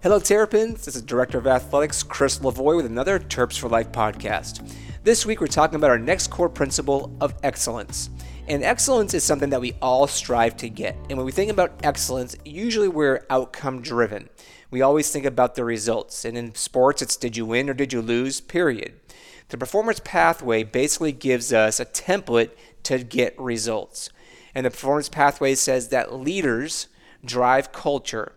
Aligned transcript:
Hello, 0.00 0.20
Terrapins. 0.20 0.84
This 0.84 0.94
is 0.94 1.02
Director 1.02 1.38
of 1.38 1.48
Athletics 1.48 2.04
Chris 2.04 2.38
Lavoie 2.38 2.76
with 2.76 2.86
another 2.86 3.18
Terps 3.18 3.58
for 3.58 3.68
Life 3.68 3.90
podcast. 3.90 4.72
This 5.02 5.26
week, 5.26 5.40
we're 5.40 5.48
talking 5.48 5.74
about 5.74 5.90
our 5.90 5.98
next 5.98 6.28
core 6.28 6.48
principle 6.48 7.16
of 7.20 7.34
excellence. 7.42 8.08
And 8.46 8.62
excellence 8.62 9.12
is 9.12 9.24
something 9.24 9.50
that 9.50 9.60
we 9.60 9.72
all 9.82 10.06
strive 10.06 10.56
to 10.58 10.68
get. 10.68 10.94
And 11.10 11.18
when 11.18 11.26
we 11.26 11.32
think 11.32 11.50
about 11.50 11.80
excellence, 11.82 12.36
usually 12.44 12.86
we're 12.86 13.26
outcome 13.28 13.82
driven. 13.82 14.28
We 14.70 14.82
always 14.82 15.10
think 15.10 15.24
about 15.24 15.56
the 15.56 15.64
results. 15.64 16.24
And 16.24 16.38
in 16.38 16.54
sports, 16.54 17.02
it's 17.02 17.16
did 17.16 17.36
you 17.36 17.44
win 17.44 17.68
or 17.68 17.74
did 17.74 17.92
you 17.92 18.00
lose, 18.00 18.40
period. 18.40 19.00
The 19.48 19.58
performance 19.58 20.00
pathway 20.04 20.62
basically 20.62 21.10
gives 21.10 21.52
us 21.52 21.80
a 21.80 21.84
template 21.84 22.52
to 22.84 23.02
get 23.02 23.36
results. 23.36 24.10
And 24.54 24.64
the 24.64 24.70
performance 24.70 25.08
pathway 25.08 25.56
says 25.56 25.88
that 25.88 26.14
leaders 26.14 26.86
drive 27.24 27.72
culture. 27.72 28.34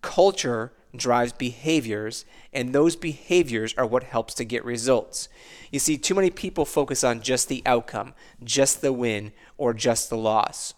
Culture 0.00 0.72
drives 0.94 1.32
behaviors, 1.32 2.24
and 2.52 2.72
those 2.72 2.96
behaviors 2.96 3.74
are 3.78 3.86
what 3.86 4.04
helps 4.04 4.34
to 4.34 4.44
get 4.44 4.64
results. 4.64 5.28
You 5.70 5.78
see, 5.78 5.96
too 5.96 6.14
many 6.14 6.30
people 6.30 6.64
focus 6.64 7.02
on 7.02 7.22
just 7.22 7.48
the 7.48 7.62
outcome, 7.64 8.14
just 8.44 8.82
the 8.82 8.92
win, 8.92 9.32
or 9.56 9.72
just 9.72 10.10
the 10.10 10.16
loss. 10.16 10.74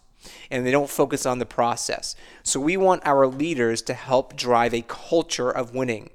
And 0.49 0.65
they 0.65 0.71
don't 0.71 0.89
focus 0.89 1.25
on 1.25 1.39
the 1.39 1.45
process. 1.45 2.15
So, 2.43 2.59
we 2.59 2.77
want 2.77 3.05
our 3.05 3.27
leaders 3.27 3.81
to 3.83 3.93
help 3.93 4.35
drive 4.35 4.73
a 4.73 4.85
culture 4.87 5.51
of 5.51 5.75
winning. 5.75 6.09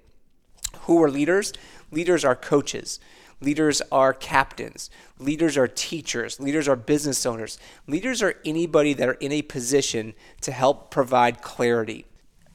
Who 0.82 1.02
are 1.02 1.10
leaders? 1.10 1.52
Leaders 1.90 2.24
are 2.24 2.34
coaches. 2.34 2.98
Leaders 3.40 3.80
are 3.90 4.12
captains. 4.12 4.90
Leaders 5.18 5.56
are 5.56 5.68
teachers. 5.68 6.40
Leaders 6.40 6.68
are 6.68 6.76
business 6.76 7.24
owners. 7.24 7.58
Leaders 7.86 8.22
are 8.22 8.34
anybody 8.44 8.92
that 8.94 9.08
are 9.08 9.14
in 9.14 9.32
a 9.32 9.42
position 9.42 10.14
to 10.40 10.52
help 10.52 10.90
provide 10.90 11.40
clarity 11.40 12.04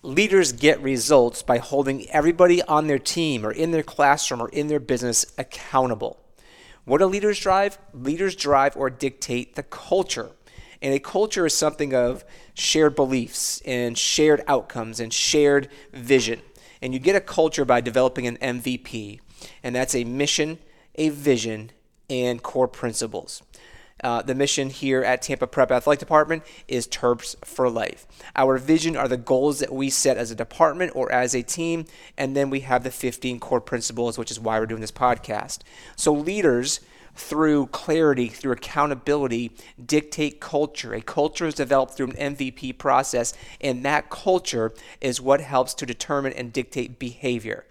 leaders 0.05 0.51
get 0.51 0.81
results 0.81 1.41
by 1.41 1.57
holding 1.57 2.09
everybody 2.09 2.61
on 2.63 2.87
their 2.87 2.99
team 2.99 3.45
or 3.45 3.51
in 3.51 3.71
their 3.71 3.83
classroom 3.83 4.41
or 4.41 4.49
in 4.49 4.67
their 4.67 4.79
business 4.79 5.25
accountable. 5.37 6.19
What 6.85 6.99
do 6.99 7.05
leaders 7.05 7.39
drive? 7.39 7.79
Leaders 7.93 8.35
drive 8.35 8.77
or 8.77 8.89
dictate 8.89 9.55
the 9.55 9.63
culture. 9.63 10.29
And 10.81 10.93
a 10.93 10.99
culture 10.99 11.45
is 11.45 11.55
something 11.55 11.95
of 11.95 12.23
shared 12.53 12.95
beliefs 12.95 13.61
and 13.65 13.97
shared 13.97 14.43
outcomes 14.47 14.99
and 14.99 15.11
shared 15.11 15.69
vision. 15.91 16.41
And 16.81 16.93
you 16.93 16.99
get 16.99 17.15
a 17.15 17.21
culture 17.21 17.65
by 17.65 17.81
developing 17.81 18.27
an 18.27 18.37
MVP, 18.37 19.19
and 19.63 19.75
that's 19.75 19.95
a 19.95 20.03
mission, 20.03 20.59
a 20.95 21.09
vision, 21.09 21.71
and 22.09 22.43
core 22.43 22.67
principles. 22.67 23.41
Uh, 24.03 24.21
the 24.21 24.35
mission 24.35 24.69
here 24.69 25.03
at 25.03 25.21
Tampa 25.21 25.47
Prep 25.47 25.71
Athletic 25.71 26.01
Department 26.01 26.43
is 26.67 26.85
Terps 26.85 27.33
for 27.45 27.69
Life. 27.69 28.05
Our 28.35 28.57
vision 28.57 28.97
are 28.97 29.07
the 29.07 29.15
goals 29.15 29.59
that 29.59 29.73
we 29.73 29.89
set 29.89 30.17
as 30.17 30.31
a 30.31 30.35
department 30.35 30.91
or 30.95 31.09
as 31.13 31.33
a 31.33 31.41
team, 31.41 31.85
and 32.17 32.35
then 32.35 32.49
we 32.49 32.59
have 32.61 32.83
the 32.83 32.91
15 32.91 33.39
core 33.39 33.61
principles, 33.61 34.17
which 34.17 34.31
is 34.31 34.39
why 34.39 34.59
we're 34.59 34.65
doing 34.65 34.81
this 34.81 34.91
podcast. 34.91 35.59
So, 35.95 36.11
leaders, 36.11 36.81
through 37.15 37.67
clarity, 37.67 38.27
through 38.27 38.51
accountability, 38.51 39.55
dictate 39.83 40.41
culture. 40.41 40.93
A 40.93 41.01
culture 41.01 41.47
is 41.47 41.53
developed 41.53 41.93
through 41.93 42.11
an 42.11 42.35
MVP 42.35 42.77
process, 42.77 43.33
and 43.61 43.85
that 43.85 44.09
culture 44.09 44.73
is 44.99 45.21
what 45.21 45.39
helps 45.39 45.73
to 45.75 45.85
determine 45.85 46.33
and 46.33 46.51
dictate 46.51 46.99
behavior. 46.99 47.65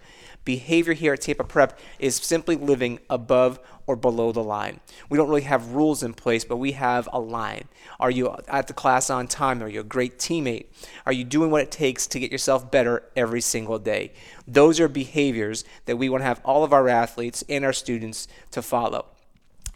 Behavior 0.45 0.93
here 0.93 1.13
at 1.13 1.21
Tampa 1.21 1.43
Prep 1.43 1.77
is 1.99 2.15
simply 2.15 2.55
living 2.55 2.99
above 3.09 3.59
or 3.87 3.95
below 3.95 4.31
the 4.31 4.43
line. 4.43 4.79
We 5.09 5.17
don't 5.17 5.27
really 5.27 5.41
have 5.41 5.73
rules 5.73 6.03
in 6.03 6.13
place, 6.13 6.45
but 6.45 6.57
we 6.57 6.71
have 6.73 7.09
a 7.11 7.19
line. 7.19 7.65
Are 7.99 8.09
you 8.09 8.35
at 8.47 8.67
the 8.67 8.73
class 8.73 9.09
on 9.09 9.27
time? 9.27 9.61
Are 9.61 9.67
you 9.67 9.81
a 9.81 9.83
great 9.83 10.17
teammate? 10.17 10.67
Are 11.05 11.13
you 11.13 11.23
doing 11.23 11.51
what 11.51 11.61
it 11.61 11.71
takes 11.71 12.07
to 12.07 12.19
get 12.19 12.31
yourself 12.31 12.71
better 12.71 13.03
every 13.15 13.41
single 13.41 13.79
day? 13.79 14.13
Those 14.47 14.79
are 14.79 14.87
behaviors 14.87 15.65
that 15.85 15.97
we 15.97 16.09
want 16.09 16.21
to 16.21 16.27
have 16.27 16.41
all 16.43 16.63
of 16.63 16.73
our 16.73 16.87
athletes 16.87 17.43
and 17.49 17.65
our 17.65 17.73
students 17.73 18.27
to 18.51 18.61
follow. 18.61 19.07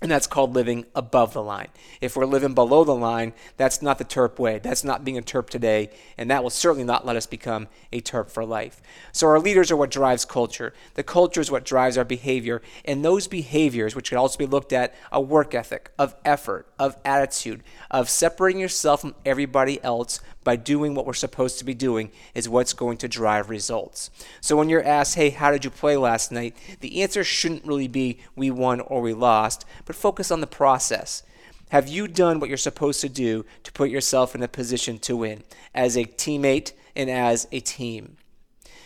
And 0.02 0.10
that's 0.10 0.28
called 0.28 0.56
living 0.56 0.86
above 0.96 1.34
the 1.34 1.44
line. 1.44 1.68
If 2.00 2.16
we're 2.16 2.26
living 2.26 2.54
below 2.54 2.86
the 2.86 2.96
line, 2.96 3.34
that's 3.58 3.82
not 3.82 3.98
the 3.98 4.06
Terp 4.06 4.40
way. 4.40 4.60
That's 4.60 4.84
not 4.84 5.04
being 5.04 5.18
a 5.18 5.22
Terp 5.22 5.50
today. 5.50 5.90
And 6.18 6.32
that 6.32 6.42
will 6.42 6.50
certainly 6.50 6.86
not 6.86 7.06
let 7.06 7.18
us 7.18 7.26
become 7.26 7.68
a 7.92 8.00
Terp 8.00 8.30
for 8.30 8.46
life. 8.46 8.82
So 9.12 9.28
our 9.28 9.40
leaders 9.40 9.72
are 9.72 9.76
what 9.76 9.92
drives 9.92 10.24
culture. 10.24 10.74
The 10.94 11.04
culture 11.04 11.42
is 11.42 11.52
what 11.52 11.66
drives 11.66 11.98
our 11.98 12.06
behavior. 12.06 12.62
And 12.86 13.04
those 13.04 13.28
behaviors, 13.28 13.94
which 13.94 14.10
can 14.10 14.18
also 14.18 14.38
be 14.38 14.46
looked 14.46 14.72
at 14.72 14.96
a 15.12 15.20
work 15.20 15.54
ethic, 15.54 15.92
of 16.00 16.16
effort, 16.24 16.68
of 16.80 16.96
attitude, 17.04 17.62
of 17.92 18.10
separating 18.10 18.62
yourself 18.62 19.02
from 19.02 19.16
everybody 19.26 19.84
else 19.84 20.22
by 20.50 20.56
doing 20.56 20.96
what 20.96 21.06
we're 21.06 21.14
supposed 21.14 21.60
to 21.60 21.64
be 21.64 21.76
doing, 21.76 22.10
is 22.34 22.50
what's 22.50 22.74
going 22.74 22.98
to 22.98 23.08
drive 23.08 23.52
results. 23.52 24.10
So 24.42 24.58
when 24.58 24.68
you're 24.68 24.84
asked, 24.84 25.14
hey, 25.14 25.30
how 25.30 25.52
did 25.52 25.64
you 25.64 25.70
play 25.70 25.96
last 25.96 26.32
night? 26.32 26.58
The 26.80 27.04
answer 27.04 27.24
shouldn't 27.24 27.68
really 27.68 27.88
be 27.88 28.18
we 28.36 28.50
won 28.50 28.80
or 28.80 29.00
we 29.00 29.14
lost 29.14 29.64
but 29.86 29.96
focus 29.96 30.32
on 30.32 30.42
the 30.42 30.48
process. 30.48 31.22
Have 31.70 31.88
you 31.88 32.08
done 32.08 32.40
what 32.40 32.50
you're 32.50 32.58
supposed 32.58 33.00
to 33.02 33.10
do 33.10 33.46
to 33.62 33.72
put 33.74 33.92
yourself 33.92 34.34
in 34.34 34.42
a 34.42 34.48
position 34.48 34.98
to 34.98 35.18
win 35.18 35.44
as 35.76 35.96
a 35.96 36.06
teammate 36.06 36.72
and 36.96 37.12
as 37.12 37.48
a 37.52 37.60
team? 37.60 38.18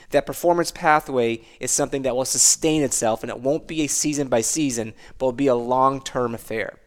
That 0.09 0.25
performance 0.25 0.69
pathway 0.69 1.45
is 1.61 1.71
something 1.71 2.01
that 2.01 2.13
will 2.13 2.25
sustain 2.25 2.83
itself 2.83 3.23
and 3.23 3.29
it 3.29 3.39
won't 3.39 3.69
be 3.69 3.83
a 3.83 3.87
season 3.87 4.27
by 4.27 4.41
season, 4.41 4.93
but 5.17 5.27
will 5.27 5.31
be 5.31 5.47
a 5.47 5.55
long 5.55 6.01
term 6.01 6.35
affair. 6.35 6.77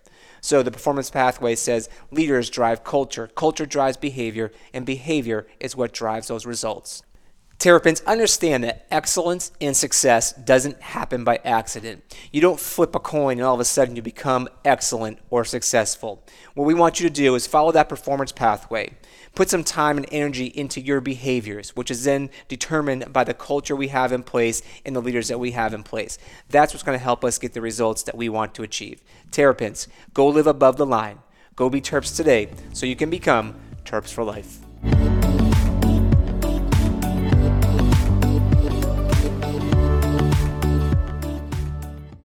So 0.41 0.63
the 0.63 0.71
performance 0.71 1.11
pathway 1.11 1.55
says 1.55 1.89
leaders 2.11 2.51
drive 2.51 2.85
culture, 2.85 3.29
culture 3.35 3.67
drives 3.67 3.97
behavior, 3.97 4.53
and 4.73 4.85
behavior 4.85 5.47
is 5.61 5.77
what 5.77 5.93
drives 5.93 6.29
those 6.29 6.47
results. 6.47 7.03
Terrapins, 7.59 8.03
understand 8.03 8.65
that 8.65 8.87
excellence 8.91 9.50
and 9.62 9.75
success 9.75 10.33
doesn't 10.33 10.81
happen 10.83 11.25
by 11.25 11.41
accident. 11.43 12.05
You 12.31 12.43
don't 12.43 12.61
flip 12.61 12.94
a 12.94 13.00
coin 13.00 13.39
and 13.39 13.47
all 13.47 13.55
of 13.55 13.61
a 13.61 13.65
sudden 13.65 13.97
you 13.97 14.03
become 14.03 14.49
excellent 14.62 15.19
or 15.31 15.43
successful. 15.43 16.22
What 16.55 16.66
we 16.66 16.75
want 16.75 17.00
you 17.00 17.09
to 17.09 17.15
do 17.15 17.34
is 17.34 17.47
follow 17.47 17.72
that 17.72 17.89
performance 17.89 18.31
pathway. 18.31 18.93
Put 19.34 19.49
some 19.49 19.65
time 19.65 19.97
and 19.97 20.06
energy 20.12 20.47
into 20.47 20.83
your 20.83 21.00
behaviors, 21.00 21.71
which 21.71 21.91
is 21.91 22.05
then 22.05 22.28
determined 22.49 23.11
by 23.11 23.25
the 23.25 23.34
culture 23.34 23.75
we 23.75 23.89
have 23.89 24.12
in 24.12 24.22
place 24.22 24.61
and 24.84 24.95
the 24.95 25.03
leaders 25.03 25.28
that 25.28 25.41
we 25.41 25.53
have 25.53 25.72
in 25.72 25.83
place. 25.83 26.19
That's 26.50 26.75
what's 26.75 26.84
going 26.84 26.99
to 26.99 27.03
help 27.03 27.25
us 27.25 27.39
get 27.39 27.55
the 27.55 27.62
results 27.62 28.03
that 28.03 28.16
we 28.16 28.28
want 28.28 28.55
to 28.56 28.65
achieve. 28.65 29.03
Terrapins, 29.31 29.89
go 30.12 30.28
live 30.28 30.47
above 30.47 30.77
the 30.77 30.87
line. 30.87 31.21
Go 31.55 31.71
be 31.71 31.81
Terps 31.81 32.15
today 32.15 32.50
so 32.75 32.84
you 32.84 32.97
can 32.97 33.09
become 33.09 33.55
Terps 33.87 34.12
for 34.12 34.25
life. 34.25 34.59